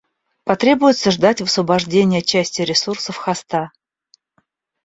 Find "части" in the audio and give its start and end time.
2.23-2.63